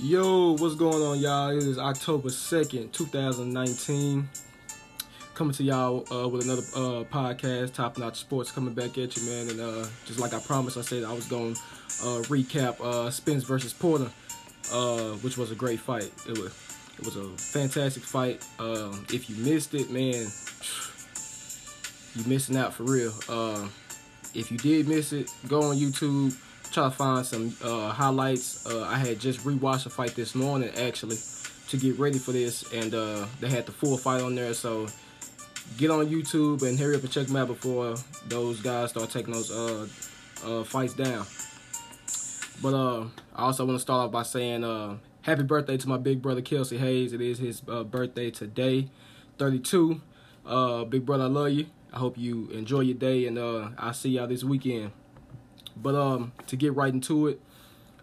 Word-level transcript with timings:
Yo, 0.00 0.52
what's 0.58 0.76
going 0.76 1.02
on, 1.02 1.18
y'all? 1.18 1.48
It 1.50 1.64
is 1.64 1.76
October 1.76 2.28
2nd, 2.28 2.92
2019. 2.92 4.28
Coming 5.34 5.52
to 5.54 5.64
y'all 5.64 6.06
uh, 6.14 6.28
with 6.28 6.44
another 6.44 6.62
uh, 6.76 7.02
podcast, 7.02 7.74
Top 7.74 7.98
Notch 7.98 8.20
Sports, 8.20 8.52
coming 8.52 8.74
back 8.74 8.96
at 8.96 9.16
you, 9.16 9.24
man. 9.24 9.48
And 9.50 9.60
uh, 9.60 9.86
just 10.04 10.20
like 10.20 10.34
I 10.34 10.38
promised, 10.38 10.76
I 10.76 10.82
said 10.82 11.02
I 11.02 11.12
was 11.12 11.26
going 11.26 11.54
to 11.54 11.60
uh, 11.60 12.22
recap 12.28 12.80
uh, 12.80 13.10
Spence 13.10 13.42
versus 13.42 13.72
Porter, 13.72 14.08
uh, 14.72 15.14
which 15.14 15.36
was 15.36 15.50
a 15.50 15.56
great 15.56 15.80
fight. 15.80 16.12
It 16.28 16.38
was 16.38 16.54
it 16.96 17.04
was 17.04 17.16
a 17.16 17.28
fantastic 17.36 18.04
fight. 18.04 18.46
Um, 18.60 19.04
if 19.12 19.28
you 19.28 19.34
missed 19.44 19.74
it, 19.74 19.90
man, 19.90 20.28
you 22.14 22.30
missing 22.30 22.56
out 22.56 22.72
for 22.72 22.84
real. 22.84 23.12
Uh, 23.28 23.66
if 24.32 24.52
you 24.52 24.58
did 24.58 24.86
miss 24.86 25.12
it, 25.12 25.28
go 25.48 25.60
on 25.60 25.76
YouTube 25.76 26.36
try 26.70 26.84
to 26.84 26.90
find 26.90 27.24
some 27.24 27.56
uh, 27.62 27.90
highlights. 27.90 28.66
Uh, 28.66 28.84
I 28.84 28.96
had 28.96 29.18
just 29.18 29.40
rewatched 29.40 29.84
the 29.84 29.90
fight 29.90 30.14
this 30.14 30.34
morning 30.34 30.70
actually 30.76 31.16
to 31.68 31.76
get 31.76 31.98
ready 31.98 32.18
for 32.18 32.32
this, 32.32 32.70
and 32.72 32.94
uh, 32.94 33.26
they 33.40 33.48
had 33.48 33.66
the 33.66 33.72
full 33.72 33.96
fight 33.96 34.22
on 34.22 34.34
there. 34.34 34.54
So 34.54 34.86
get 35.76 35.90
on 35.90 36.06
YouTube 36.06 36.62
and 36.62 36.78
hurry 36.78 36.96
up 36.96 37.02
and 37.02 37.10
check 37.10 37.26
them 37.26 37.36
out 37.36 37.48
before 37.48 37.96
those 38.26 38.60
guys 38.60 38.90
start 38.90 39.10
taking 39.10 39.32
those 39.32 39.50
uh, 39.50 39.86
uh, 40.44 40.64
fights 40.64 40.94
down. 40.94 41.26
But 42.60 42.74
uh, 42.74 43.06
I 43.34 43.44
also 43.44 43.64
want 43.64 43.76
to 43.76 43.82
start 43.82 44.06
off 44.06 44.12
by 44.12 44.22
saying 44.22 44.62
happy 45.22 45.42
birthday 45.42 45.76
to 45.76 45.88
my 45.88 45.96
big 45.98 46.20
brother 46.22 46.42
Kelsey 46.42 46.78
Hayes. 46.78 47.12
It 47.12 47.20
is 47.20 47.38
his 47.38 47.60
birthday 47.60 48.30
today, 48.30 48.88
32. 49.38 50.00
big 50.88 51.06
brother, 51.06 51.24
I 51.24 51.28
love 51.28 51.50
you. 51.50 51.66
I 51.92 51.98
hope 51.98 52.18
you 52.18 52.50
enjoy 52.50 52.80
your 52.80 52.96
day, 52.96 53.26
and 53.26 53.38
I'll 53.38 53.94
see 53.94 54.10
y'all 54.10 54.26
this 54.26 54.44
weekend. 54.44 54.92
But 55.80 55.94
um, 55.94 56.32
to 56.46 56.56
get 56.56 56.74
right 56.74 56.92
into 56.92 57.28
it, 57.28 57.40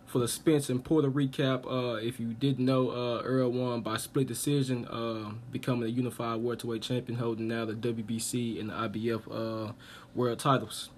for 0.06 0.20
the 0.20 0.28
Spence 0.28 0.70
and 0.70 0.84
Porter 0.84 1.10
recap, 1.10 1.66
uh, 1.66 1.96
if 1.96 2.20
you 2.20 2.34
didn't 2.34 2.64
know, 2.64 2.90
uh, 2.90 3.22
Errol 3.26 3.52
won 3.52 3.82
by 3.82 3.98
split 3.98 4.28
decision, 4.28 4.86
uh, 4.86 5.32
becoming 5.52 5.84
a 5.84 5.92
unified 5.92 6.42
welterweight 6.42 6.82
champion, 6.82 7.20
holding 7.20 7.48
now 7.48 7.66
the 7.66 7.74
WBC 7.74 8.60
and 8.60 8.70
the 8.70 8.74
IBF 8.74 9.24
uh, 9.70 9.74
world 10.14 10.40
titles. 10.40 10.90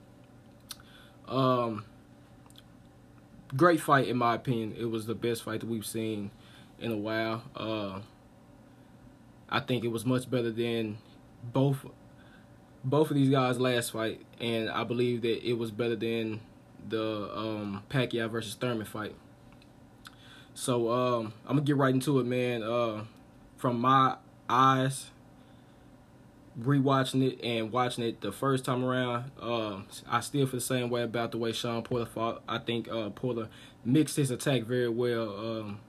Um, 1.28 1.86
great 3.56 3.80
fight 3.80 4.08
in 4.08 4.18
my 4.18 4.36
opinion. 4.36 4.76
It 4.78 4.86
was 4.86 5.06
the 5.06 5.16
best 5.16 5.44
fight 5.44 5.62
that 5.62 5.70
we've 5.70 5.86
seen 5.86 6.32
in 6.80 6.92
a 6.92 6.98
while. 6.98 7.44
Uh, 7.56 8.00
I 9.50 9.62
think 9.62 9.84
it 9.84 9.90
was 9.90 10.06
much 10.06 10.30
better 10.30 10.52
than 10.52 10.98
both 11.42 11.86
both 12.84 13.10
of 13.10 13.16
these 13.16 13.30
guys' 13.30 13.60
last 13.60 13.92
fight, 13.92 14.22
and 14.40 14.70
I 14.70 14.84
believe 14.84 15.22
that 15.24 15.46
it 15.46 15.54
was 15.54 15.72
better 15.72 15.96
than 15.96 16.40
the 16.88 17.30
um, 17.36 17.84
Pacquiao 17.90 18.30
versus 18.30 18.56
Thurman 18.56 18.86
fight. 18.86 19.16
So 20.54 20.92
um, 20.92 21.34
I'm 21.46 21.58
gonna 21.58 21.62
get 21.62 21.78
right 21.78 21.94
into 21.94 22.20
it, 22.20 22.26
man. 22.26 22.64
Uh, 22.64 23.04
from 23.58 23.80
my 23.80 24.16
eyes, 24.50 25.08
rewatching 26.60 27.24
it 27.32 27.44
and 27.44 27.72
watching 27.72 28.04
it 28.04 28.22
the 28.22 28.32
first 28.32 28.66
time 28.66 28.84
around, 28.84 29.32
uh, 29.42 29.82
I 30.10 30.20
still 30.22 30.48
feel 30.48 30.60
the 30.60 30.62
same 30.62 30.90
way 30.90 31.04
about 31.04 31.32
the 31.32 31.38
way 31.38 31.52
Sean 31.52 31.84
Porter 31.84 32.06
fought. 32.06 32.42
I 32.48 32.58
think 32.58 32.90
uh, 32.90 33.10
Porter 33.12 33.50
mixed 33.86 34.16
his 34.16 34.32
attack 34.32 34.64
very 34.64 34.90
well. 34.90 35.30
Um, 35.38 35.80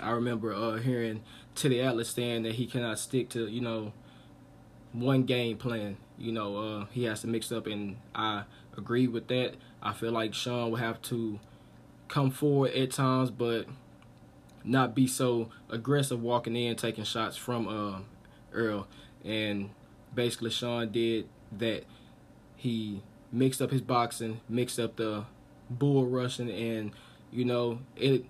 I 0.00 0.10
remember 0.10 0.54
uh, 0.54 0.76
hearing 0.76 1.22
Teddy 1.54 1.80
Atlas 1.80 2.10
saying 2.10 2.44
that 2.44 2.54
he 2.54 2.66
cannot 2.66 2.98
stick 2.98 3.28
to 3.30 3.46
you 3.46 3.60
know 3.60 3.92
one 4.92 5.24
game 5.24 5.56
plan. 5.58 5.96
You 6.18 6.32
know, 6.32 6.56
uh, 6.56 6.84
he 6.92 7.04
has 7.04 7.20
to 7.22 7.26
mix 7.26 7.52
up, 7.52 7.66
and 7.66 7.96
I 8.14 8.44
agree 8.76 9.06
with 9.06 9.28
that. 9.28 9.54
I 9.82 9.92
feel 9.92 10.12
like 10.12 10.34
Sean 10.34 10.70
will 10.70 10.78
have 10.78 11.00
to 11.02 11.38
come 12.08 12.30
forward 12.30 12.72
at 12.72 12.92
times, 12.92 13.30
but 13.30 13.66
not 14.64 14.94
be 14.94 15.06
so 15.06 15.50
aggressive 15.70 16.22
walking 16.22 16.56
in, 16.56 16.76
taking 16.76 17.04
shots 17.04 17.36
from 17.36 17.68
uh, 17.68 18.00
Earl. 18.52 18.86
And 19.24 19.70
basically, 20.14 20.50
Sean 20.50 20.90
did 20.90 21.28
that. 21.52 21.84
He 22.56 23.02
mixed 23.30 23.60
up 23.60 23.70
his 23.70 23.80
boxing, 23.80 24.40
mixed 24.48 24.78
up 24.78 24.96
the 24.96 25.24
bull 25.70 26.06
rushing, 26.06 26.50
and 26.50 26.92
you 27.30 27.44
know 27.44 27.80
it. 27.96 28.24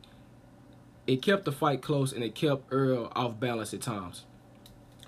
It 1.07 1.23
kept 1.23 1.45
the 1.45 1.53
fight 1.53 1.83
close, 1.83 2.13
and 2.13 2.25
it 2.25 2.35
kept 2.35 2.65
Earl 2.71 3.13
off 3.15 3.39
balance 3.39 3.73
at 3.73 3.81
times. 3.81 4.25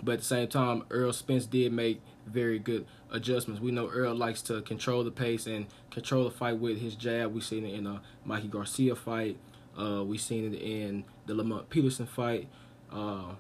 But 0.01 0.13
at 0.13 0.19
the 0.21 0.25
same 0.25 0.49
time, 0.49 0.85
Earl 0.91 1.13
Spence 1.13 1.47
did 1.47 1.73
make 1.73 2.01
very 2.25 2.61
good 2.61 2.87
adjustments. 3.11 3.61
We 3.61 3.71
know 3.71 3.89
Earl 3.89 4.15
likes 4.15 4.43
to 4.43 4.63
control 4.63 5.05
the 5.05 5.11
pace 5.11 5.47
and 5.47 5.67
control 5.91 6.25
the 6.25 6.31
fight 6.31 6.59
with 6.59 6.81
his 6.81 6.95
jab. 6.95 7.33
We've 7.33 7.45
seen 7.45 7.65
it 7.65 7.75
in 7.75 7.87
a 7.87 8.03
Mikey 8.25 8.49
Garcia 8.49 8.95
fight. 8.95 9.37
Uh, 9.79 10.03
we've 10.05 10.21
seen 10.21 10.53
it 10.53 10.61
in 10.61 11.05
the 11.27 11.35
Lamont 11.35 11.71
Peterson 11.71 12.07
fight. 12.07 12.49
Uh, 12.93 13.35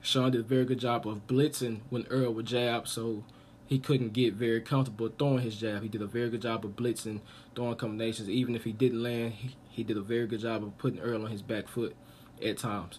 Sean 0.00 0.32
did 0.32 0.40
a 0.40 0.44
very 0.44 0.64
good 0.64 0.80
job 0.80 1.06
of 1.06 1.26
blitzing 1.26 1.80
when 1.88 2.06
Earl 2.10 2.34
would 2.34 2.46
jab, 2.46 2.88
so 2.88 3.24
he 3.66 3.78
couldn't 3.78 4.12
get 4.12 4.34
very 4.34 4.60
comfortable 4.60 5.10
throwing 5.16 5.42
his 5.42 5.56
jab. 5.56 5.82
He 5.82 5.88
did 5.88 6.02
a 6.02 6.06
very 6.06 6.28
good 6.28 6.42
job 6.42 6.64
of 6.64 6.72
blitzing, 6.72 7.20
throwing 7.54 7.76
combinations. 7.76 8.28
Even 8.28 8.54
if 8.54 8.64
he 8.64 8.72
didn't 8.72 9.02
land, 9.02 9.32
he, 9.34 9.56
he 9.70 9.84
did 9.84 9.96
a 9.96 10.02
very 10.02 10.26
good 10.26 10.40
job 10.40 10.62
of 10.64 10.76
putting 10.76 11.00
Earl 11.00 11.24
on 11.24 11.30
his 11.30 11.42
back 11.42 11.68
foot 11.68 11.94
at 12.44 12.58
times. 12.58 12.98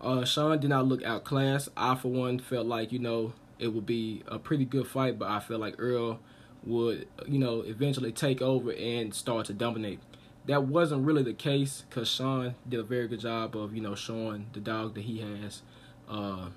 Uh, 0.00 0.24
Sean 0.24 0.58
did 0.58 0.70
not 0.70 0.86
look 0.86 1.04
outclassed. 1.04 1.68
I, 1.76 1.94
for 1.94 2.08
one, 2.08 2.40
felt 2.40 2.66
like, 2.66 2.90
you 2.90 2.98
know, 2.98 3.34
it 3.62 3.72
would 3.72 3.86
be 3.86 4.22
a 4.26 4.38
pretty 4.38 4.64
good 4.64 4.86
fight, 4.86 5.18
but 5.18 5.30
I 5.30 5.38
felt 5.38 5.60
like 5.60 5.76
Earl 5.78 6.18
would, 6.64 7.06
you 7.26 7.38
know, 7.38 7.60
eventually 7.60 8.12
take 8.12 8.42
over 8.42 8.72
and 8.72 9.14
start 9.14 9.46
to 9.46 9.52
dominate. 9.52 10.00
That 10.46 10.64
wasn't 10.64 11.06
really 11.06 11.22
the 11.22 11.32
case 11.32 11.84
because 11.88 12.08
Sean 12.08 12.56
did 12.68 12.80
a 12.80 12.82
very 12.82 13.06
good 13.06 13.20
job 13.20 13.56
of, 13.56 13.74
you 13.74 13.80
know, 13.80 13.94
showing 13.94 14.46
the 14.52 14.60
dog 14.60 14.94
that 14.94 15.02
he 15.02 15.20
has, 15.20 15.62
uh, 16.08 16.48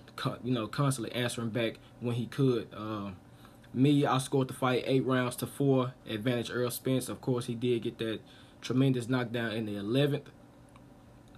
you 0.43 0.51
know, 0.51 0.67
constantly 0.67 1.13
answering 1.13 1.49
back 1.49 1.75
when 1.99 2.15
he 2.15 2.25
could. 2.25 2.67
Uh, 2.75 3.11
me, 3.71 4.05
I 4.05 4.17
scored 4.17 4.47
the 4.47 4.53
fight 4.53 4.83
eight 4.87 5.05
rounds 5.05 5.35
to 5.37 5.47
four, 5.47 5.93
advantage 6.09 6.49
Earl 6.51 6.71
Spence. 6.71 7.07
Of 7.07 7.21
course, 7.21 7.45
he 7.45 7.53
did 7.53 7.83
get 7.83 7.99
that 7.99 8.21
tremendous 8.61 9.07
knockdown 9.07 9.51
in 9.51 9.67
the 9.67 9.73
11th 9.73 10.23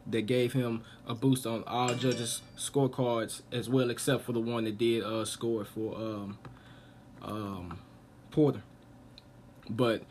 that 0.09 0.25
gave 0.25 0.53
him 0.53 0.83
a 1.05 1.13
boost 1.13 1.45
on 1.45 1.63
all 1.67 1.93
judges' 1.93 2.41
scorecards 2.57 3.41
as 3.51 3.69
well, 3.69 3.89
except 3.89 4.23
for 4.23 4.33
the 4.33 4.39
one 4.39 4.63
that 4.63 4.77
did 4.77 5.03
uh, 5.03 5.25
score 5.25 5.65
for 5.65 5.95
um, 5.95 6.37
um, 7.21 7.79
Porter. 8.31 8.61
But 9.69 10.03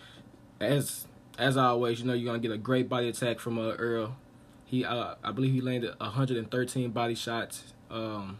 as 0.60 1.06
as 1.38 1.56
always, 1.56 2.00
you 2.00 2.06
know 2.06 2.12
you're 2.12 2.26
gonna 2.26 2.38
get 2.38 2.52
a 2.52 2.58
great 2.58 2.88
body 2.88 3.08
attack 3.08 3.40
from 3.40 3.58
uh, 3.58 3.72
Earl. 3.72 4.16
He, 4.64 4.84
uh, 4.84 5.14
I 5.22 5.30
believe, 5.30 5.54
he 5.54 5.60
landed 5.60 5.94
113 5.98 6.90
body 6.90 7.14
shots. 7.14 7.72
Um, 7.90 8.38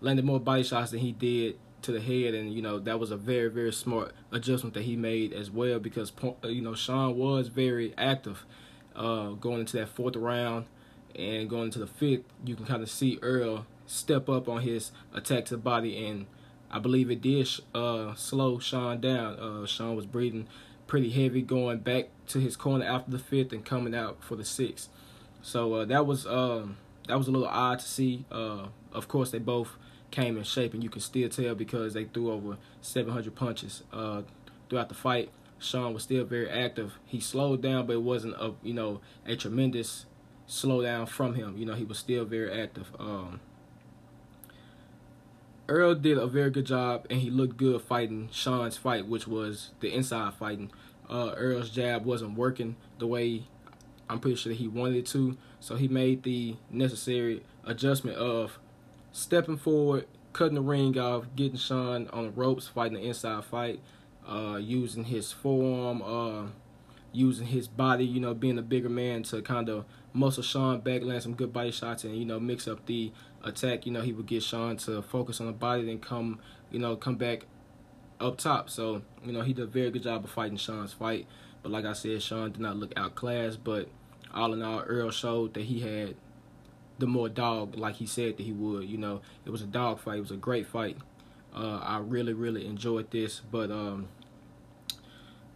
landed 0.00 0.24
more 0.24 0.40
body 0.40 0.64
shots 0.64 0.90
than 0.90 1.00
he 1.00 1.12
did 1.12 1.56
to 1.82 1.92
the 1.92 2.00
head, 2.00 2.34
and 2.34 2.52
you 2.52 2.60
know 2.60 2.78
that 2.78 2.98
was 2.98 3.10
a 3.10 3.16
very 3.16 3.48
very 3.48 3.72
smart 3.72 4.12
adjustment 4.32 4.74
that 4.74 4.82
he 4.82 4.96
made 4.96 5.32
as 5.32 5.50
well 5.50 5.78
because 5.78 6.12
you 6.44 6.60
know 6.60 6.74
Sean 6.74 7.16
was 7.16 7.48
very 7.48 7.94
active 7.96 8.44
uh, 8.96 9.30
going 9.30 9.60
into 9.60 9.76
that 9.76 9.88
fourth 9.88 10.16
round 10.16 10.66
and 11.14 11.48
going 11.48 11.64
into 11.64 11.78
the 11.78 11.86
fifth, 11.86 12.24
you 12.44 12.56
can 12.56 12.66
kind 12.66 12.82
of 12.82 12.90
see 12.90 13.18
Earl 13.22 13.66
step 13.86 14.28
up 14.28 14.48
on 14.48 14.62
his 14.62 14.92
attack 15.14 15.44
to 15.46 15.54
the 15.54 15.58
body, 15.58 16.06
and 16.06 16.26
I 16.70 16.78
believe 16.78 17.10
it 17.10 17.22
did 17.22 17.48
uh, 17.74 18.14
slow 18.14 18.58
Sean 18.58 19.00
down. 19.00 19.38
Uh, 19.38 19.66
Sean 19.66 19.96
was 19.96 20.06
breathing 20.06 20.46
pretty 20.86 21.10
heavy, 21.10 21.42
going 21.42 21.78
back 21.78 22.08
to 22.28 22.38
his 22.38 22.56
corner 22.56 22.84
after 22.84 23.10
the 23.10 23.18
fifth 23.18 23.52
and 23.52 23.64
coming 23.64 23.94
out 23.94 24.22
for 24.22 24.36
the 24.36 24.44
sixth. 24.44 24.88
So 25.42 25.74
uh, 25.74 25.84
that 25.86 26.06
was 26.06 26.26
um, 26.26 26.76
that 27.08 27.16
was 27.16 27.28
a 27.28 27.30
little 27.30 27.48
odd 27.48 27.78
to 27.78 27.84
see. 27.84 28.24
Uh, 28.30 28.66
of 28.92 29.08
course, 29.08 29.30
they 29.30 29.38
both 29.38 29.76
came 30.10 30.36
in 30.36 30.44
shape, 30.44 30.74
and 30.74 30.82
you 30.82 30.90
can 30.90 31.00
still 31.00 31.28
tell 31.28 31.54
because 31.54 31.94
they 31.94 32.04
threw 32.04 32.32
over 32.32 32.56
700 32.80 33.34
punches 33.34 33.82
uh, 33.92 34.22
throughout 34.68 34.88
the 34.88 34.94
fight. 34.94 35.30
Sean 35.58 35.94
was 35.94 36.02
still 36.02 36.24
very 36.24 36.48
active. 36.48 36.98
He 37.06 37.20
slowed 37.20 37.62
down, 37.62 37.86
but 37.86 37.94
it 37.94 38.02
wasn't 38.02 38.34
a 38.34 38.54
you 38.62 38.74
know 38.74 39.00
a 39.26 39.36
tremendous 39.36 40.06
slowdown 40.48 41.08
from 41.08 41.34
him. 41.34 41.56
You 41.56 41.66
know 41.66 41.74
he 41.74 41.84
was 41.84 41.98
still 41.98 42.24
very 42.24 42.52
active. 42.60 42.90
Um, 42.98 43.40
Earl 45.68 45.96
did 45.96 46.18
a 46.18 46.26
very 46.26 46.50
good 46.50 46.66
job, 46.66 47.06
and 47.10 47.20
he 47.20 47.30
looked 47.30 47.56
good 47.56 47.80
fighting 47.82 48.28
Sean's 48.32 48.76
fight, 48.76 49.08
which 49.08 49.26
was 49.26 49.70
the 49.80 49.92
inside 49.92 50.34
fighting. 50.34 50.70
Uh, 51.08 51.32
Earl's 51.36 51.70
jab 51.70 52.04
wasn't 52.04 52.36
working 52.36 52.76
the 52.98 53.06
way 53.06 53.44
I'm 54.08 54.20
pretty 54.20 54.36
sure 54.36 54.52
he 54.52 54.68
wanted 54.68 54.96
it 54.96 55.06
to, 55.06 55.36
so 55.60 55.76
he 55.76 55.88
made 55.88 56.22
the 56.22 56.56
necessary 56.70 57.42
adjustment 57.64 58.16
of 58.16 58.58
stepping 59.12 59.56
forward, 59.56 60.06
cutting 60.32 60.54
the 60.54 60.60
ring 60.60 60.96
off, 60.98 61.24
getting 61.34 61.58
Sean 61.58 62.08
on 62.12 62.24
the 62.24 62.30
ropes, 62.30 62.68
fighting 62.68 62.98
the 62.98 63.06
inside 63.06 63.44
fight 63.44 63.80
uh, 64.28 64.58
using 64.60 65.04
his 65.04 65.32
forearm, 65.32 66.02
uh, 66.02 66.50
using 67.12 67.46
his 67.46 67.68
body, 67.68 68.04
you 68.04 68.20
know, 68.20 68.34
being 68.34 68.58
a 68.58 68.62
bigger 68.62 68.88
man 68.88 69.22
to 69.24 69.40
kind 69.42 69.68
of 69.68 69.84
muscle 70.12 70.42
Sean 70.42 70.80
back, 70.80 71.02
land 71.02 71.22
some 71.22 71.34
good 71.34 71.52
body 71.52 71.70
shots, 71.70 72.04
and 72.04 72.16
you 72.16 72.24
know, 72.24 72.40
mix 72.40 72.66
up 72.66 72.84
the 72.86 73.12
attack. 73.44 73.86
You 73.86 73.92
know, 73.92 74.02
he 74.02 74.12
would 74.12 74.26
get 74.26 74.42
Sean 74.42 74.76
to 74.78 75.02
focus 75.02 75.40
on 75.40 75.46
the 75.46 75.52
body, 75.52 75.84
then 75.84 75.98
come, 75.98 76.40
you 76.70 76.78
know, 76.78 76.96
come 76.96 77.16
back 77.16 77.46
up 78.20 78.38
top. 78.38 78.70
So 78.70 79.02
you 79.24 79.32
know, 79.32 79.42
he 79.42 79.52
did 79.52 79.64
a 79.64 79.66
very 79.66 79.90
good 79.90 80.02
job 80.02 80.24
of 80.24 80.30
fighting 80.30 80.56
Sean's 80.56 80.92
fight. 80.92 81.26
But 81.62 81.72
like 81.72 81.84
I 81.84 81.92
said, 81.94 82.22
Sean 82.22 82.52
did 82.52 82.60
not 82.60 82.76
look 82.76 82.92
outclassed, 82.96 83.64
but 83.64 83.88
all 84.34 84.52
in 84.52 84.62
all, 84.62 84.80
Earl 84.80 85.10
showed 85.10 85.54
that 85.54 85.64
he 85.64 85.80
had 85.80 86.16
the 86.98 87.06
more 87.06 87.28
dog, 87.28 87.76
like 87.76 87.96
he 87.96 88.06
said 88.06 88.36
that 88.36 88.42
he 88.42 88.52
would. 88.52 88.88
You 88.88 88.98
know, 88.98 89.20
it 89.44 89.50
was 89.50 89.62
a 89.62 89.66
dog 89.66 90.00
fight. 90.00 90.18
It 90.18 90.22
was 90.22 90.30
a 90.30 90.36
great 90.36 90.66
fight. 90.66 90.96
Uh, 91.56 91.80
I 91.82 91.98
really, 91.98 92.34
really 92.34 92.66
enjoyed 92.66 93.10
this. 93.10 93.40
But 93.40 93.70
um, 93.70 94.08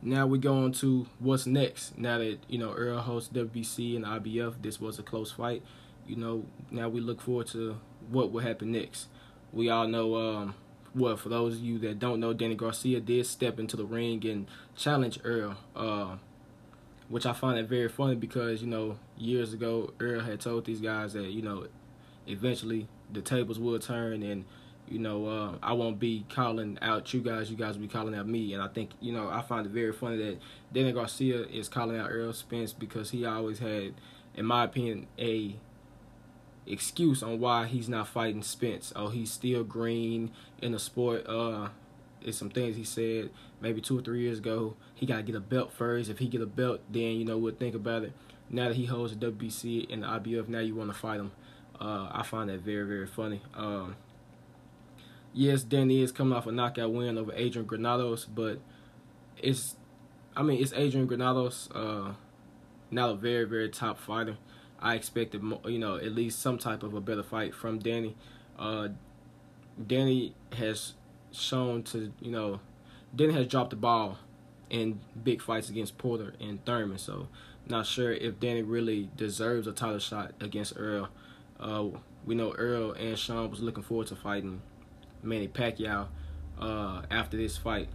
now 0.03 0.27
we 0.27 0.39
go 0.39 0.65
on 0.65 0.73
to 0.75 1.07
what's 1.19 1.47
next. 1.47 1.99
Now 1.99 2.19
that 2.19 2.39
you 2.49 2.59
know 2.59 2.73
Errol 2.73 3.01
hosts 3.01 3.31
WBC 3.35 3.97
and 3.97 4.05
IBF, 4.05 4.63
this 4.63 4.81
was 4.81 4.99
a 4.99 5.03
close 5.03 5.33
fight. 5.33 5.63
You 6.07 6.17
know, 6.17 6.47
now 6.71 6.89
we 6.89 7.01
look 7.01 7.21
forward 7.21 7.49
to 7.49 7.77
what 8.09 8.33
will 8.33 8.41
happen 8.41 8.73
next. 8.73 9.09
We 9.53 9.69
all 9.69 9.87
know. 9.87 10.17
Um, 10.17 10.55
well, 10.93 11.17
for 11.17 11.29
those 11.29 11.57
of 11.57 11.61
you 11.61 11.79
that 11.81 12.01
don't 12.01 12.19
know, 12.19 12.33
Danny 12.33 12.57
Garcia 12.57 12.99
did 13.01 13.25
step 13.27 13.61
into 13.61 13.77
the 13.77 13.85
ring 13.85 14.27
and 14.27 14.49
challenge 14.75 15.21
Errol. 15.25 15.55
Uh, 15.77 16.17
which 17.11 17.27
I 17.27 17.33
find 17.33 17.59
it 17.59 17.69
very 17.69 17.89
funny 17.89 18.15
because 18.15 18.63
you 18.63 18.69
know 18.69 18.97
years 19.19 19.53
ago 19.53 19.93
Errol 20.01 20.23
had 20.23 20.41
told 20.41 20.65
these 20.65 20.81
guys 20.81 21.13
that 21.13 21.25
you 21.25 21.43
know 21.43 21.67
eventually 22.27 22.87
the 23.13 23.21
tables 23.21 23.59
will 23.59 23.79
turn 23.81 24.23
and 24.23 24.45
you 24.91 24.99
know 24.99 25.27
uh, 25.27 25.55
I 25.63 25.73
won't 25.73 25.99
be 25.99 26.25
calling 26.29 26.79
out 26.83 27.13
you 27.15 27.21
guys, 27.21 27.51
you 27.51 27.57
guys 27.57 27.75
will 27.75 27.83
be 27.83 27.89
calling 27.89 28.15
out 28.15 28.27
me, 28.27 28.53
and 28.53 28.63
I 28.63 28.69
think 28.69 28.91
you 29.01 29.13
know 29.13 29.29
I 29.29 29.43
find 29.43 29.67
it 29.67 29.73
very 29.73 29.93
funny 29.93 30.17
that 30.19 30.39
Danny 30.73 30.93
Garcia 30.93 31.43
is 31.45 31.69
calling 31.69 31.99
out 31.99 32.11
Earl 32.11 32.33
Spence 32.33 32.73
because 32.73 33.11
he 33.11 33.25
always 33.25 33.61
had, 33.61 33.95
in 34.35 34.47
my 34.47 34.65
opinion, 34.65 35.07
a 35.19 35.57
excuse 36.67 37.23
on 37.23 37.41
why 37.41 37.67
he's 37.67 37.89
not 37.89 38.09
fighting 38.09 38.43
Spence. 38.43 38.93
Oh, 38.97 39.09
he's 39.09 39.31
still 39.31 39.65
green 39.65 40.31
in 40.61 40.73
the 40.73 40.79
sport. 40.79 41.27
Uh, 41.27 41.69
it's 42.23 42.37
some 42.39 42.51
things 42.51 42.77
he 42.77 42.85
said 42.85 43.31
maybe 43.61 43.81
two 43.81 43.99
or 43.99 44.03
three 44.03 44.21
years 44.21 44.39
ago. 44.39 44.77
He 44.95 45.07
got 45.07 45.17
to 45.17 45.23
get 45.23 45.35
a 45.35 45.41
belt 45.41 45.73
first. 45.73 46.11
If 46.11 46.19
he 46.19 46.29
get 46.29 46.41
a 46.41 46.47
belt, 46.47 46.81
then 46.91 47.15
you 47.15 47.25
know 47.25 47.39
we'll 47.39 47.55
think 47.55 47.75
about 47.75 48.05
it. 48.05 48.13
Now 48.49 48.69
that 48.69 48.77
he 48.77 48.87
holds 48.87 49.17
the 49.17 49.31
WBC 49.31 49.93
and 49.93 50.03
the 50.03 50.07
IBF, 50.09 50.49
now 50.49 50.59
you 50.59 50.75
want 50.75 50.91
to 50.91 50.99
fight 50.99 51.21
him. 51.21 51.33
Uh, 51.81 52.09
I 52.13 52.23
find 52.25 52.51
that 52.51 52.61
very 52.61 52.87
very 52.87 53.07
funny. 53.07 53.41
Um, 53.55 53.97
yes, 55.33 55.63
Danny 55.63 56.03
is 56.03 56.13
coming 56.13 56.37
off 56.37 56.47
a 56.47 56.53
knockout 56.53 56.93
win 56.93 57.19
over 57.19 57.33
Adrian 57.35 57.67
Granados, 57.67 58.25
but 58.25 58.59
it's 59.39 59.77
I 60.37 60.43
mean 60.43 60.63
it's 60.63 60.73
Adrian 60.73 61.07
Granados, 61.07 61.69
uh, 61.75 62.13
not 62.91 63.11
a 63.11 63.15
very 63.15 63.45
very 63.45 63.69
top 63.69 63.99
fighter. 63.99 64.37
I 64.81 64.95
expected 64.95 65.43
you 65.67 65.79
know 65.79 65.97
at 65.97 66.13
least 66.13 66.41
some 66.41 66.59
type 66.59 66.83
of 66.83 66.95
a 66.95 67.01
better 67.01 67.23
fight 67.23 67.55
from 67.55 67.79
Danny. 67.79 68.17
Uh, 68.59 68.89
Danny 69.87 70.35
has 70.55 70.95
shown 71.33 71.83
to 71.85 72.13
you 72.21 72.31
know 72.31 72.61
Danny 73.15 73.33
has 73.35 73.47
dropped 73.47 73.71
the 73.71 73.77
ball 73.77 74.19
in 74.69 75.01
big 75.25 75.43
fights 75.43 75.69
against 75.69 75.99
Porter 75.99 76.35
and 76.41 76.65
Thurman, 76.65 76.99
so 76.99 77.29
not 77.67 77.87
sure 77.87 78.13
if 78.13 78.41
Danny 78.41 78.63
really 78.63 79.11
deserves 79.17 79.67
a 79.67 79.73
title 79.73 79.99
shot 79.99 80.33
against 80.41 80.75
Earl. 80.77 81.09
Uh, 81.59 81.89
we 82.25 82.35
know 82.35 82.53
Earl 82.53 82.93
and 82.93 83.19
Sean 83.19 83.51
was 83.51 83.61
looking 83.61 83.83
forward 83.83 84.07
to 84.09 84.17
fighting 84.17 84.63
Manny 85.23 85.49
Pacquiao 85.49 86.09
uh, 86.59 87.03
after 87.11 87.37
this 87.37 87.57
fight, 87.57 87.89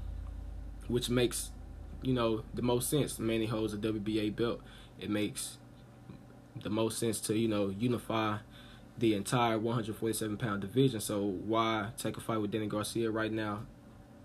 which 0.87 1.09
makes 1.09 1.51
you 2.01 2.13
know 2.13 2.43
the 2.53 2.61
most 2.61 2.89
sense. 2.89 3.19
Manny 3.19 3.45
holds 3.45 3.73
a 3.73 3.77
WBA 3.77 4.35
belt. 4.35 4.61
It 4.99 5.09
makes 5.09 5.57
the 6.61 6.69
most 6.69 6.97
sense 6.97 7.19
to 7.21 7.37
you 7.37 7.47
know 7.47 7.73
unify 7.77 8.37
the 8.97 9.13
entire 9.13 9.57
147 9.57 10.37
pound 10.37 10.61
division. 10.61 10.99
So 10.99 11.21
why 11.23 11.89
take 11.97 12.17
a 12.17 12.21
fight 12.21 12.37
with 12.37 12.51
Danny 12.51 12.67
Garcia 12.67 13.11
right 13.11 13.31
now? 13.31 13.61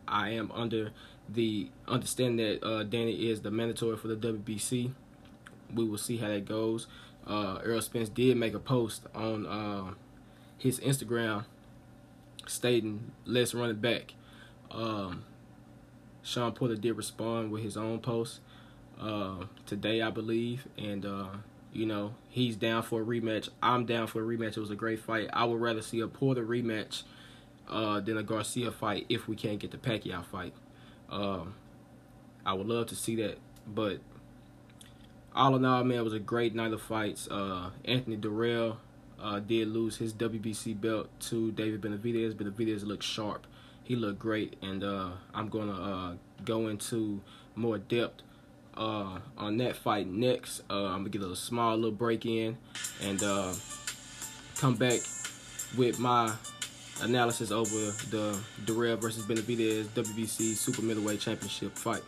I 0.06 0.30
am 0.30 0.50
under 0.52 0.90
the 1.28 1.70
understanding 1.86 2.36
that 2.60 2.66
uh, 2.66 2.82
Danny 2.82 3.30
is 3.30 3.42
the 3.42 3.50
mandatory 3.50 3.96
for 3.96 4.08
the 4.08 4.16
WBC. 4.16 4.92
We 5.74 5.84
will 5.84 5.98
see 5.98 6.16
how 6.16 6.28
that 6.28 6.46
goes. 6.46 6.88
Uh, 7.26 7.58
Errol 7.64 7.80
Spence 7.80 8.08
did 8.08 8.36
make 8.36 8.54
a 8.54 8.58
post 8.58 9.06
on 9.14 9.46
uh, 9.46 9.94
his 10.58 10.80
Instagram 10.80 11.44
stating, 12.50 13.12
"Let's 13.24 13.54
run 13.54 13.70
it 13.70 13.80
back." 13.80 14.14
Um, 14.70 15.24
Sean 16.22 16.52
Porter 16.52 16.76
did 16.76 16.96
respond 16.96 17.50
with 17.50 17.62
his 17.62 17.76
own 17.76 18.00
post 18.00 18.40
uh, 19.00 19.44
today, 19.66 20.02
I 20.02 20.10
believe, 20.10 20.66
and 20.76 21.04
uh, 21.06 21.28
you 21.72 21.86
know, 21.86 22.14
he's 22.28 22.56
down 22.56 22.82
for 22.82 23.02
a 23.02 23.04
rematch. 23.04 23.48
I'm 23.62 23.86
down 23.86 24.06
for 24.06 24.22
a 24.22 24.36
rematch. 24.36 24.56
It 24.56 24.60
was 24.60 24.70
a 24.70 24.76
great 24.76 25.00
fight. 25.00 25.28
I 25.32 25.44
would 25.44 25.60
rather 25.60 25.82
see 25.82 26.00
a 26.00 26.08
Porter 26.08 26.44
rematch 26.44 27.02
uh, 27.68 28.00
than 28.00 28.16
a 28.16 28.22
Garcia 28.22 28.70
fight 28.70 29.06
if 29.08 29.28
we 29.28 29.36
can't 29.36 29.58
get 29.58 29.70
the 29.70 29.78
Pacquiao 29.78 30.24
fight. 30.24 30.52
Um, 31.08 31.54
I 32.44 32.52
would 32.52 32.66
love 32.66 32.86
to 32.86 32.96
see 32.96 33.16
that, 33.16 33.38
but 33.66 34.00
all 35.34 35.54
in 35.56 35.64
all, 35.64 35.84
man, 35.84 35.98
it 35.98 36.04
was 36.04 36.12
a 36.12 36.18
great 36.18 36.54
night 36.54 36.72
of 36.72 36.82
fights. 36.82 37.28
Uh, 37.28 37.70
Anthony 37.84 38.16
Dirrell 38.16 38.76
uh, 39.20 39.40
did 39.40 39.68
lose 39.68 39.96
his 39.96 40.12
WBC 40.12 40.80
belt 40.80 41.08
to 41.20 41.52
David 41.52 41.80
Benavidez. 41.80 42.34
Benavidez 42.34 42.84
looked 42.84 43.04
sharp. 43.04 43.46
He 43.82 43.96
looked 43.96 44.18
great, 44.18 44.56
and 44.62 44.84
uh, 44.84 45.10
I'm 45.34 45.48
gonna 45.48 45.72
uh, 45.72 46.14
go 46.44 46.68
into 46.68 47.20
more 47.56 47.78
depth 47.78 48.22
uh, 48.76 49.18
on 49.36 49.56
that 49.58 49.76
fight 49.76 50.06
next. 50.06 50.62
Uh, 50.70 50.86
I'm 50.86 50.98
gonna 50.98 51.08
get 51.10 51.22
a 51.22 51.34
small 51.36 51.76
little 51.76 51.90
break 51.90 52.24
in 52.24 52.56
and 53.02 53.20
come 54.56 54.74
back 54.74 55.00
with 55.76 55.98
my 55.98 56.32
analysis 57.02 57.50
over 57.50 57.74
the 58.10 58.38
Dirrell 58.64 58.98
versus 59.00 59.24
Benavidez 59.24 59.84
WBC 59.86 60.54
Super 60.54 60.82
Middleweight 60.82 61.20
Championship 61.20 61.76
fight. 61.76 62.02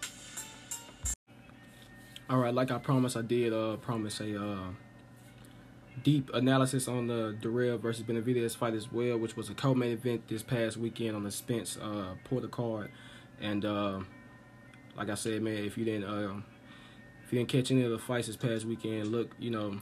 All 2.29 2.39
right, 2.39 2.55
like 2.55 2.71
I 2.71 2.79
promised, 2.79 3.17
I 3.17 3.23
did 3.23 3.53
uh, 3.53 3.77
promise 3.77 4.21
a 4.21 4.43
uh, 4.43 4.59
deep 6.03 6.31
analysis 6.35 6.89
on 6.89 7.07
the 7.07 7.37
Dirrell 7.41 7.79
versus 7.79 8.05
Benavidez 8.05 8.57
fight 8.57 8.75
as 8.75 8.91
well, 8.91 9.19
which 9.19 9.37
was 9.37 9.51
a 9.51 9.55
co-main 9.55 9.93
event 9.93 10.29
this 10.29 10.43
past 10.43 10.77
weekend 10.77 11.15
on 11.17 11.25
the 11.25 11.31
Spence 11.31 11.77
uh, 11.77 12.15
Porter 12.25 12.49
card. 12.49 12.91
And 13.41 13.65
uh, 13.65 14.01
like 14.97 15.11
I 15.11 15.15
said, 15.15 15.43
man, 15.43 15.65
if 15.65 15.77
you 15.77 15.85
didn't 15.85 16.05
uh, 16.05 16.41
if 17.25 17.33
you 17.33 17.39
didn't 17.39 17.51
catch 17.51 17.71
any 17.71 17.83
of 17.83 17.91
the 17.91 17.99
fights 17.99 18.27
this 18.27 18.37
past 18.37 18.65
weekend, 18.65 19.09
look, 19.09 19.31
you 19.39 19.51
know, 19.51 19.79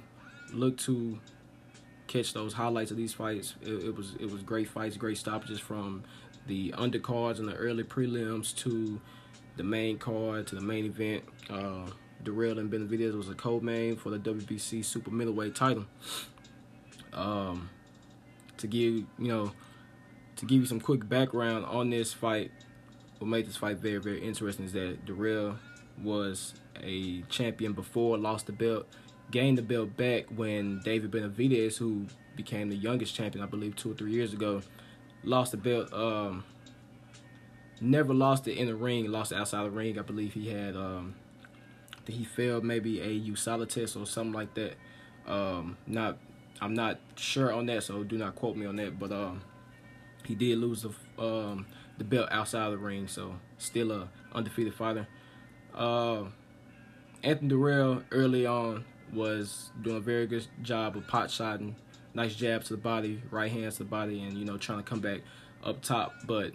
look 0.52 0.76
to 0.78 1.18
catch 2.06 2.32
those 2.32 2.52
highlights 2.52 2.90
of 2.90 2.96
these 2.96 3.14
fights. 3.14 3.54
It, 3.62 3.84
it 3.84 3.96
was 3.96 4.14
it 4.18 4.30
was 4.30 4.42
great 4.42 4.68
fights, 4.68 4.96
great 4.96 5.18
stoppages 5.18 5.60
from 5.60 6.04
the 6.46 6.72
undercards 6.72 7.38
and 7.38 7.48
the 7.48 7.54
early 7.54 7.84
prelims 7.84 8.56
to 8.56 9.00
the 9.56 9.62
main 9.62 9.98
card 9.98 10.46
to 10.48 10.54
the 10.54 10.60
main 10.60 10.86
event. 10.86 11.22
Uh, 11.48 11.86
Dirrell 12.24 12.58
and 12.58 12.70
Benavidez 12.70 13.16
was 13.16 13.28
a 13.28 13.34
co-main 13.34 13.96
for 13.96 14.10
the 14.10 14.18
WBC 14.18 14.84
Super 14.84 15.10
Middleweight 15.10 15.54
title. 15.54 15.86
Um, 17.12 17.70
to 18.58 18.66
give 18.66 18.94
you 18.94 19.06
know, 19.18 19.52
to 20.36 20.46
give 20.46 20.60
you 20.60 20.66
some 20.66 20.80
quick 20.80 21.08
background 21.08 21.64
on 21.66 21.90
this 21.90 22.12
fight, 22.12 22.50
what 23.18 23.28
made 23.28 23.46
this 23.46 23.56
fight 23.56 23.78
very 23.78 23.98
very 23.98 24.20
interesting 24.22 24.66
is 24.66 24.72
that 24.72 25.04
Dirrell 25.04 25.56
was 26.02 26.54
a 26.82 27.22
champion 27.22 27.72
before, 27.72 28.16
lost 28.18 28.46
the 28.46 28.52
belt, 28.52 28.86
gained 29.30 29.58
the 29.58 29.62
belt 29.62 29.96
back 29.96 30.26
when 30.34 30.80
David 30.84 31.10
Benavidez, 31.10 31.76
who 31.76 32.06
became 32.36 32.68
the 32.68 32.76
youngest 32.76 33.14
champion, 33.14 33.44
I 33.44 33.46
believe, 33.46 33.76
two 33.76 33.92
or 33.92 33.94
three 33.94 34.12
years 34.12 34.32
ago, 34.32 34.62
lost 35.22 35.52
the 35.52 35.58
belt. 35.58 35.92
Um, 35.92 36.44
never 37.80 38.14
lost 38.14 38.48
it 38.48 38.56
in 38.56 38.66
the 38.66 38.74
ring, 38.74 39.10
lost 39.10 39.32
it 39.32 39.36
outside 39.36 39.64
the 39.64 39.70
ring. 39.70 39.98
I 39.98 40.02
believe 40.02 40.32
he 40.34 40.48
had, 40.48 40.76
um, 40.76 41.14
he 42.06 42.24
failed 42.24 42.64
maybe 42.64 43.00
a 43.00 43.30
USADA 43.30 43.68
test 43.68 43.96
or 43.96 44.06
something 44.06 44.32
like 44.32 44.54
that. 44.54 44.74
Um, 45.26 45.76
not, 45.86 46.18
I'm 46.60 46.74
not 46.74 46.98
sure 47.16 47.52
on 47.52 47.66
that, 47.66 47.82
so 47.84 48.02
do 48.02 48.18
not 48.18 48.34
quote 48.34 48.56
me 48.56 48.66
on 48.66 48.76
that. 48.76 48.98
But 48.98 49.12
um, 49.12 49.42
he 50.24 50.34
did 50.34 50.58
lose 50.58 50.82
the 50.82 51.22
um, 51.22 51.66
the 51.98 52.04
belt 52.04 52.28
outside 52.30 52.66
of 52.66 52.72
the 52.72 52.78
ring, 52.78 53.06
so 53.06 53.36
still 53.58 53.92
a 53.92 54.08
undefeated 54.34 54.74
fighter. 54.74 55.06
Uh, 55.74 56.24
Anthony 57.22 57.50
Dirrell 57.50 58.02
early 58.10 58.46
on 58.46 58.84
was 59.12 59.70
doing 59.82 59.96
a 59.96 60.00
very 60.00 60.26
good 60.26 60.46
job 60.62 60.96
of 60.96 61.06
pot 61.06 61.30
shotting, 61.30 61.76
nice 62.14 62.34
jab 62.34 62.64
to 62.64 62.74
the 62.74 62.80
body, 62.80 63.22
right 63.30 63.50
hands 63.50 63.76
to 63.76 63.84
the 63.84 63.90
body, 63.90 64.22
and 64.22 64.38
you 64.38 64.44
know 64.44 64.56
trying 64.56 64.78
to 64.78 64.84
come 64.84 65.00
back 65.00 65.20
up 65.62 65.82
top. 65.82 66.14
But 66.26 66.52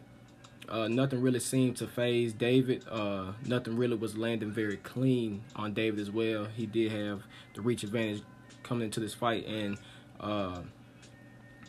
uh, 0.69 0.87
nothing 0.87 1.21
really 1.21 1.39
seemed 1.39 1.77
to 1.77 1.87
phase 1.87 2.33
David. 2.33 2.85
Uh, 2.89 3.33
nothing 3.45 3.77
really 3.77 3.95
was 3.95 4.17
landing 4.17 4.51
very 4.51 4.77
clean 4.77 5.43
on 5.55 5.73
David 5.73 5.99
as 5.99 6.11
well. 6.11 6.45
He 6.45 6.65
did 6.65 6.91
have 6.91 7.23
the 7.53 7.61
reach 7.61 7.83
advantage 7.83 8.23
coming 8.63 8.85
into 8.85 8.99
this 8.99 9.13
fight, 9.13 9.45
and 9.45 9.77
uh, 10.19 10.61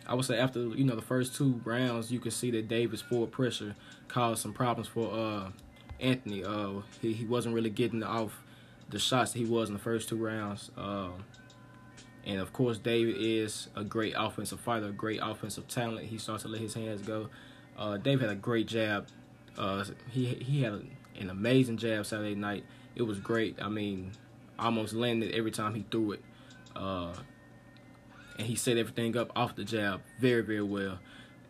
I 0.06 0.14
would 0.14 0.24
say 0.24 0.38
after 0.38 0.60
you 0.60 0.84
know 0.84 0.96
the 0.96 1.02
first 1.02 1.34
two 1.34 1.60
rounds, 1.64 2.10
you 2.10 2.20
could 2.20 2.32
see 2.32 2.50
that 2.52 2.68
David's 2.68 3.02
forward 3.02 3.32
pressure 3.32 3.74
caused 4.08 4.42
some 4.42 4.52
problems 4.52 4.88
for 4.88 5.12
uh, 5.12 5.50
Anthony. 6.00 6.44
Uh, 6.44 6.82
he 7.02 7.12
he 7.12 7.24
wasn't 7.24 7.54
really 7.54 7.70
getting 7.70 8.02
off 8.02 8.42
the 8.88 8.98
shots 8.98 9.32
that 9.32 9.38
he 9.38 9.44
was 9.44 9.68
in 9.68 9.74
the 9.74 9.80
first 9.80 10.08
two 10.08 10.16
rounds. 10.16 10.70
Um, 10.76 11.24
and 12.24 12.40
of 12.40 12.52
course, 12.52 12.78
David 12.78 13.16
is 13.18 13.68
a 13.76 13.84
great 13.84 14.14
offensive 14.16 14.60
fighter, 14.60 14.86
a 14.86 14.92
great 14.92 15.20
offensive 15.22 15.68
talent. 15.68 16.06
He 16.06 16.18
starts 16.18 16.42
to 16.42 16.48
let 16.48 16.60
his 16.60 16.74
hands 16.74 17.02
go. 17.02 17.28
Uh, 17.78 17.96
Dave 17.96 18.20
had 18.20 18.30
a 18.30 18.34
great 18.34 18.66
jab. 18.66 19.08
Uh, 19.56 19.84
he 20.10 20.26
he 20.26 20.62
had 20.62 20.72
a, 20.72 20.82
an 21.20 21.30
amazing 21.30 21.76
jab 21.76 22.06
Saturday 22.06 22.34
night. 22.34 22.64
It 22.94 23.02
was 23.02 23.18
great. 23.18 23.60
I 23.60 23.68
mean, 23.68 24.12
almost 24.58 24.94
landed 24.94 25.32
every 25.32 25.50
time 25.50 25.74
he 25.74 25.84
threw 25.90 26.12
it. 26.12 26.22
Uh, 26.74 27.12
and 28.38 28.46
he 28.46 28.54
set 28.54 28.76
everything 28.76 29.16
up 29.16 29.30
off 29.34 29.56
the 29.56 29.64
jab 29.64 30.00
very, 30.20 30.42
very 30.42 30.62
well. 30.62 30.98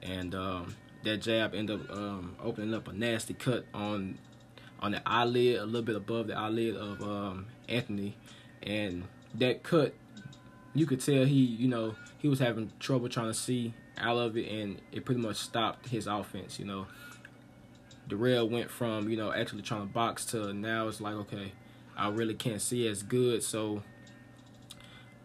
And 0.02 0.35
um, 0.35 0.76
that 1.04 1.18
jab 1.18 1.54
ended 1.54 1.80
up 1.80 1.90
um, 1.97 2.37
opening 2.42 2.75
up 2.75 2.88
a 2.88 2.92
nasty 2.92 3.35
cut 3.35 3.64
on 3.75 4.18
on 4.78 4.92
the 4.92 5.02
eyelid, 5.06 5.56
a 5.56 5.64
little 5.64 5.83
bit 5.83 5.97
above 5.97 6.26
the 6.26 6.37
eyelid 6.37 6.76
of 6.76 7.02
um, 7.02 7.47
Anthony. 7.68 8.16
And 8.62 9.04
that 9.35 9.62
cut, 9.62 9.95
you 10.75 10.87
could 10.87 11.00
tell 11.00 11.25
he, 11.25 11.45
you 11.45 11.68
know, 11.68 11.95
he 12.18 12.28
was 12.28 12.38
having 12.38 12.71
trouble 12.78 13.09
trying 13.09 13.28
to 13.28 13.35
see 13.35 13.75
out 13.98 14.16
of 14.16 14.36
it, 14.36 14.50
and 14.50 14.80
it 14.92 15.04
pretty 15.04 15.20
much 15.20 15.36
stopped 15.36 15.88
his 15.88 16.06
offense. 16.06 16.58
You 16.58 16.66
know, 16.66 16.86
Dirrell 18.08 18.48
went 18.48 18.70
from 18.70 19.08
you 19.08 19.16
know 19.16 19.32
actually 19.32 19.62
trying 19.62 19.86
to 19.86 19.92
box 19.92 20.24
to 20.26 20.52
now 20.52 20.88
it's 20.88 21.00
like 21.00 21.14
okay, 21.14 21.52
I 21.96 22.08
really 22.08 22.34
can't 22.34 22.60
see 22.60 22.86
as 22.88 23.02
good, 23.02 23.42
so 23.42 23.82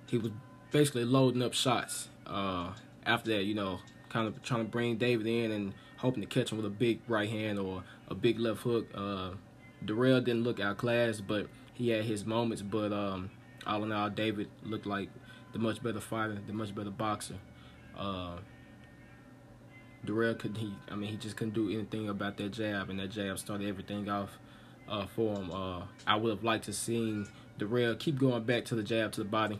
he 0.07 0.17
was 0.17 0.31
basically 0.71 1.05
loading 1.05 1.41
up 1.41 1.53
shots. 1.53 2.09
Uh, 2.25 2.71
after 3.05 3.31
that, 3.31 3.43
you 3.43 3.53
know, 3.53 3.79
kind 4.09 4.27
of 4.27 4.41
trying 4.43 4.65
to 4.65 4.69
bring 4.69 4.97
David 4.97 5.27
in 5.27 5.51
and 5.51 5.73
hoping 5.97 6.21
to 6.21 6.27
catch 6.27 6.51
him 6.51 6.57
with 6.57 6.65
a 6.65 6.69
big 6.69 6.99
right 7.07 7.29
hand 7.29 7.59
or 7.59 7.83
a 8.07 8.15
big 8.15 8.39
left 8.39 8.61
hook. 8.61 8.87
Uh, 8.93 9.31
Dirrell 9.85 10.23
didn't 10.23 10.43
look 10.43 10.59
outclassed, 10.59 11.27
but 11.27 11.47
he 11.73 11.89
had 11.89 12.05
his 12.05 12.25
moments. 12.25 12.61
But 12.61 12.91
um, 12.93 13.31
all 13.65 13.83
in 13.83 13.91
all, 13.91 14.09
David 14.09 14.49
looked 14.63 14.85
like 14.85 15.09
the 15.53 15.59
much 15.59 15.81
better 15.81 15.99
fighter, 15.99 16.37
the 16.45 16.53
much 16.53 16.73
better 16.73 16.89
boxer. 16.89 17.37
Uh, 17.97 18.37
Dirrell 20.05 20.37
could 20.37 20.57
he 20.57 20.73
I 20.89 20.95
mean 20.95 21.09
he 21.09 21.17
just 21.17 21.37
couldn't 21.37 21.53
do 21.53 21.69
anything 21.69 22.09
about 22.09 22.37
that 22.37 22.51
jab 22.51 22.89
and 22.89 22.99
that 22.99 23.09
jab 23.09 23.37
started 23.37 23.67
everything 23.67 24.09
off 24.09 24.39
uh, 24.89 25.05
for 25.05 25.35
him. 25.35 25.51
Uh, 25.51 25.83
I 26.05 26.15
would 26.15 26.29
have 26.29 26.43
liked 26.43 26.65
to 26.65 26.73
seen 26.73 27.27
Dirrell 27.59 27.97
keep 27.97 28.17
going 28.17 28.43
back 28.43 28.65
to 28.65 28.75
the 28.75 28.83
jab 28.83 29.11
to 29.13 29.21
the 29.23 29.29
body 29.29 29.59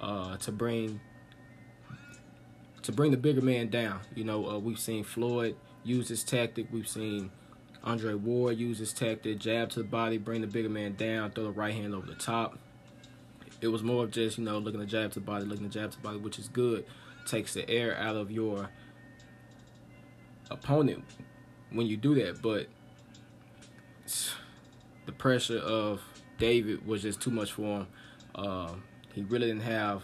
uh, 0.00 0.36
to 0.38 0.52
bring 0.52 1.00
to 2.82 2.92
bring 2.92 3.10
the 3.10 3.16
bigger 3.16 3.40
man 3.40 3.68
down. 3.68 4.00
You 4.14 4.24
know, 4.24 4.48
uh, 4.48 4.58
we've 4.58 4.78
seen 4.78 5.04
Floyd 5.04 5.56
use 5.84 6.08
this 6.08 6.22
tactic. 6.22 6.66
We've 6.70 6.88
seen 6.88 7.30
Andre 7.82 8.14
Ward 8.14 8.58
use 8.58 8.78
this 8.78 8.92
tactic, 8.92 9.38
jab 9.38 9.70
to 9.70 9.80
the 9.80 9.88
body, 9.88 10.18
bring 10.18 10.40
the 10.40 10.46
bigger 10.46 10.68
man 10.68 10.94
down, 10.94 11.30
throw 11.30 11.44
the 11.44 11.50
right 11.50 11.74
hand 11.74 11.94
over 11.94 12.06
the 12.06 12.14
top. 12.14 12.58
It 13.60 13.68
was 13.68 13.82
more 13.82 14.04
of 14.04 14.10
just, 14.10 14.36
you 14.38 14.44
know, 14.44 14.58
looking 14.58 14.80
the 14.80 14.86
jab 14.86 15.12
to 15.12 15.20
the 15.20 15.24
body, 15.24 15.44
looking 15.44 15.64
the 15.64 15.72
jab 15.72 15.92
to 15.92 15.96
the 15.96 16.02
body, 16.02 16.18
which 16.18 16.38
is 16.38 16.48
good. 16.48 16.84
Takes 17.26 17.54
the 17.54 17.68
air 17.70 17.96
out 17.96 18.16
of 18.16 18.30
your 18.30 18.68
opponent 20.50 21.04
when 21.72 21.86
you 21.86 21.96
do 21.96 22.14
that, 22.14 22.40
but 22.42 22.66
the 25.06 25.12
pressure 25.12 25.58
of 25.58 26.02
David 26.38 26.86
was 26.86 27.02
just 27.02 27.20
too 27.20 27.30
much 27.30 27.52
for 27.52 27.80
him. 27.80 27.86
Uh, 28.34 28.74
he 29.12 29.22
really 29.22 29.46
didn't 29.46 29.62
have 29.62 30.02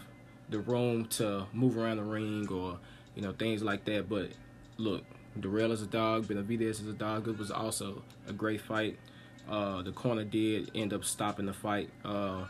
the 0.49 0.59
room 0.59 1.05
to 1.05 1.45
move 1.53 1.77
around 1.77 1.97
the 1.97 2.03
ring 2.03 2.47
or 2.49 2.77
you 3.15 3.21
know 3.21 3.31
things 3.33 3.61
like 3.63 3.85
that. 3.85 4.09
But 4.09 4.31
look, 4.77 5.03
Dirrell 5.39 5.71
is 5.71 5.81
a 5.81 5.87
dog. 5.87 6.25
Benavidez 6.25 6.81
is 6.81 6.87
a 6.87 6.93
dog. 6.93 7.27
It 7.27 7.37
was 7.37 7.51
also 7.51 8.03
a 8.27 8.33
great 8.33 8.61
fight. 8.61 8.97
Uh, 9.49 9.81
the 9.81 9.91
corner 9.91 10.23
did 10.23 10.71
end 10.75 10.93
up 10.93 11.03
stopping 11.03 11.45
the 11.45 11.53
fight. 11.53 11.89
Uh, 12.05 12.45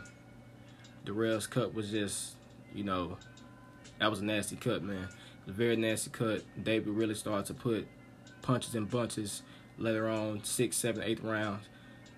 Dirrell's 1.04 1.46
cut 1.46 1.74
was 1.74 1.90
just, 1.90 2.34
you 2.74 2.84
know, 2.84 3.18
that 3.98 4.10
was 4.10 4.20
a 4.20 4.24
nasty 4.24 4.56
cut, 4.56 4.82
man. 4.82 5.08
Very 5.46 5.76
nasty 5.76 6.10
cut. 6.10 6.42
David 6.62 6.88
really 6.88 7.14
started 7.14 7.46
to 7.46 7.54
put 7.54 7.86
punches 8.42 8.74
in 8.74 8.84
bunches 8.84 9.42
later 9.78 10.08
on, 10.08 10.44
six, 10.44 10.76
seven, 10.76 11.02
eight 11.02 11.22
rounds. 11.22 11.66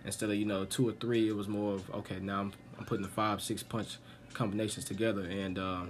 Instead 0.04 0.30
of, 0.30 0.36
you 0.36 0.44
know, 0.44 0.64
two 0.64 0.86
or 0.88 0.92
three, 0.92 1.28
it 1.28 1.36
was 1.36 1.48
more 1.48 1.74
of, 1.74 1.90
okay, 1.94 2.18
now 2.20 2.40
I'm, 2.40 2.52
I'm 2.78 2.84
putting 2.84 3.02
the 3.02 3.08
five, 3.08 3.40
six 3.40 3.62
punch 3.62 3.96
combinations 4.34 4.84
together. 4.84 5.22
And 5.22 5.58
uh, 5.58 5.84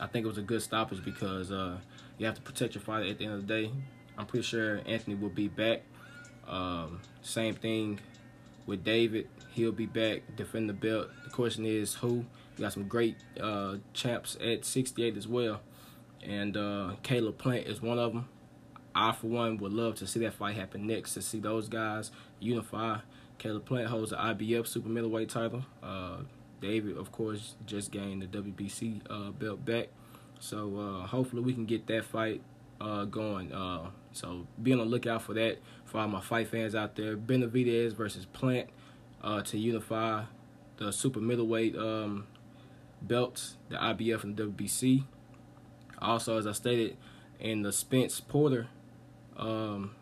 I 0.00 0.06
think 0.06 0.24
it 0.24 0.28
was 0.28 0.38
a 0.38 0.42
good 0.42 0.62
stoppage 0.62 1.04
because 1.04 1.52
uh, 1.52 1.76
you 2.18 2.26
have 2.26 2.34
to 2.34 2.42
protect 2.42 2.74
your 2.74 2.82
fighter 2.82 3.08
at 3.08 3.18
the 3.18 3.24
end 3.26 3.34
of 3.34 3.46
the 3.46 3.62
day. 3.62 3.70
I'm 4.18 4.26
pretty 4.26 4.44
sure 4.44 4.80
Anthony 4.86 5.14
will 5.14 5.28
be 5.28 5.48
back. 5.48 5.82
Um, 6.48 7.00
same 7.22 7.54
thing 7.54 8.00
with 8.66 8.84
David. 8.84 9.28
He'll 9.52 9.72
be 9.72 9.86
back, 9.86 10.22
defend 10.36 10.68
the 10.68 10.74
belt. 10.74 11.08
The 11.22 11.30
question 11.30 11.64
is 11.64 11.94
who? 11.94 12.24
We 12.56 12.62
got 12.62 12.72
some 12.72 12.88
great 12.88 13.16
uh, 13.40 13.76
champs 13.92 14.36
at 14.40 14.64
68 14.64 15.16
as 15.16 15.26
well. 15.28 15.60
And 16.24 16.56
uh, 16.56 16.94
Caleb 17.02 17.38
Plant 17.38 17.66
is 17.66 17.82
one 17.82 17.98
of 17.98 18.12
them. 18.12 18.28
I, 18.94 19.12
for 19.12 19.26
one, 19.26 19.58
would 19.58 19.72
love 19.72 19.96
to 19.96 20.06
see 20.06 20.20
that 20.20 20.34
fight 20.34 20.56
happen 20.56 20.86
next, 20.86 21.14
to 21.14 21.22
see 21.22 21.40
those 21.40 21.68
guys 21.68 22.10
unify. 22.38 22.98
Caleb 23.38 23.64
Plant 23.64 23.88
holds 23.88 24.10
the 24.10 24.16
IBF 24.16 24.66
super 24.66 24.88
middleweight 24.88 25.28
title. 25.28 25.64
Uh, 25.82 26.18
David, 26.60 26.96
of 26.96 27.10
course, 27.12 27.56
just 27.66 27.90
gained 27.90 28.22
the 28.22 28.26
WBC 28.26 29.00
uh, 29.10 29.30
belt 29.30 29.64
back. 29.64 29.88
So 30.38 30.78
uh, 30.78 31.06
hopefully 31.06 31.42
we 31.42 31.52
can 31.52 31.66
get 31.66 31.86
that 31.88 32.04
fight 32.04 32.40
uh, 32.80 33.04
going. 33.04 33.52
Uh, 33.52 33.90
so 34.12 34.46
be 34.62 34.72
on 34.72 34.78
the 34.78 34.84
lookout 34.84 35.22
for 35.22 35.34
that 35.34 35.58
for 35.84 35.98
all 35.98 36.08
my 36.08 36.20
fight 36.20 36.48
fans 36.48 36.74
out 36.74 36.96
there. 36.96 37.16
Benavidez 37.16 37.92
versus 37.94 38.26
Plant 38.26 38.68
uh, 39.22 39.42
to 39.42 39.58
unify 39.58 40.24
the 40.76 40.92
super 40.92 41.20
middleweight 41.20 41.76
um, 41.76 42.26
belts, 43.02 43.56
the 43.68 43.76
IBF 43.76 44.24
and 44.24 44.36
the 44.36 44.44
WBC. 44.44 45.04
Also, 46.04 46.38
as 46.38 46.46
I 46.46 46.52
stated 46.52 46.96
in 47.40 47.62
the 47.62 47.72
Spence 47.72 48.20
Porter 48.20 48.68
um, 49.36 49.94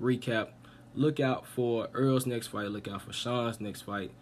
recap, 0.00 0.48
look 0.94 1.20
out 1.20 1.46
for 1.46 1.88
Earl's 1.88 2.26
next 2.26 2.48
fight. 2.48 2.68
Look 2.70 2.86
out 2.86 3.02
for 3.02 3.12
Sean's 3.12 3.60
next 3.60 3.82
fight. 3.82 4.12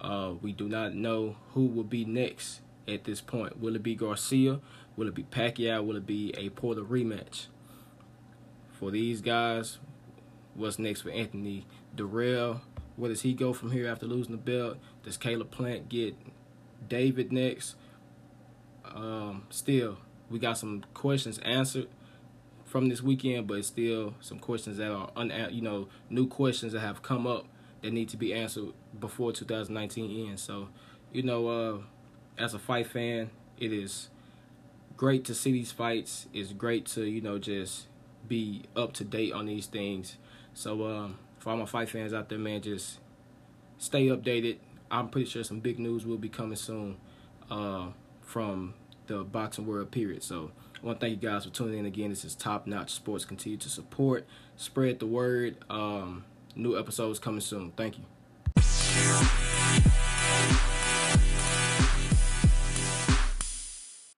Uh, 0.00 0.34
we 0.40 0.52
do 0.52 0.68
not 0.68 0.94
know 0.94 1.36
who 1.52 1.66
will 1.66 1.84
be 1.84 2.04
next 2.04 2.60
at 2.88 3.04
this 3.04 3.20
point. 3.20 3.60
Will 3.60 3.76
it 3.76 3.82
be 3.82 3.94
Garcia? 3.94 4.60
Will 4.96 5.08
it 5.08 5.14
be 5.14 5.24
Pacquiao? 5.24 5.84
Will 5.84 5.96
it 5.96 6.06
be 6.06 6.32
a 6.36 6.48
Porter 6.50 6.82
rematch? 6.82 7.46
For 8.72 8.90
these 8.90 9.20
guys, 9.20 9.78
what's 10.54 10.78
next 10.78 11.02
for 11.02 11.10
Anthony 11.10 11.66
Dirrell? 11.94 12.60
Where 12.96 13.10
does 13.10 13.22
he 13.22 13.34
go 13.34 13.52
from 13.52 13.72
here 13.72 13.86
after 13.88 14.06
losing 14.06 14.32
the 14.32 14.38
belt? 14.38 14.78
Does 15.02 15.16
Caleb 15.16 15.50
Plant 15.50 15.88
get 15.88 16.14
David 16.86 17.32
next? 17.32 17.76
Um, 18.84 19.44
still, 19.50 19.98
we 20.30 20.38
got 20.38 20.56
some 20.56 20.84
questions 20.94 21.38
answered 21.38 21.88
from 22.64 22.88
this 22.88 23.02
weekend, 23.02 23.48
but 23.48 23.64
still 23.64 24.14
some 24.20 24.38
questions 24.38 24.76
that 24.76 24.90
are 24.90 25.10
un 25.16 25.32
you 25.50 25.60
know 25.60 25.88
new 26.08 26.26
questions 26.26 26.72
that 26.72 26.80
have 26.80 27.02
come 27.02 27.26
up 27.26 27.46
that 27.82 27.92
need 27.92 28.08
to 28.10 28.16
be 28.16 28.32
answered 28.32 28.68
before 28.98 29.32
2019 29.32 30.28
ends. 30.28 30.42
So, 30.42 30.68
you 31.12 31.22
know, 31.22 31.48
uh, 31.48 31.78
as 32.42 32.54
a 32.54 32.58
fight 32.58 32.86
fan, 32.86 33.30
it 33.58 33.72
is 33.72 34.08
great 34.96 35.24
to 35.24 35.34
see 35.34 35.52
these 35.52 35.72
fights. 35.72 36.28
It's 36.32 36.52
great 36.52 36.86
to 36.86 37.04
you 37.04 37.20
know 37.20 37.38
just 37.38 37.88
be 38.28 38.62
up 38.76 38.92
to 38.94 39.04
date 39.04 39.32
on 39.32 39.46
these 39.46 39.66
things. 39.66 40.16
So, 40.54 40.86
um, 40.86 41.18
for 41.38 41.50
all 41.50 41.56
my 41.56 41.66
fight 41.66 41.88
fans 41.88 42.12
out 42.12 42.28
there, 42.28 42.38
man, 42.38 42.62
just 42.62 43.00
stay 43.78 44.06
updated. 44.06 44.58
I'm 44.92 45.08
pretty 45.08 45.28
sure 45.28 45.42
some 45.42 45.60
big 45.60 45.78
news 45.78 46.06
will 46.06 46.18
be 46.18 46.28
coming 46.28 46.56
soon 46.56 46.98
uh, 47.50 47.88
from 48.20 48.74
the 49.10 49.24
boxing 49.24 49.66
world 49.66 49.90
period. 49.90 50.22
So 50.22 50.52
I 50.80 50.86
want 50.86 51.00
to 51.00 51.06
thank 51.06 51.20
you 51.20 51.28
guys 51.28 51.44
for 51.44 51.50
tuning 51.50 51.80
in 51.80 51.86
again. 51.86 52.10
This 52.10 52.24
is 52.24 52.34
Top 52.34 52.66
Notch 52.66 52.90
Sports. 52.90 53.24
Continue 53.24 53.58
to 53.58 53.68
support, 53.68 54.26
spread 54.56 55.00
the 55.00 55.06
word. 55.06 55.56
Um, 55.68 56.24
new 56.54 56.78
episodes 56.78 57.18
coming 57.18 57.40
soon. 57.40 57.72
Thank 57.72 57.98
you. 57.98 58.04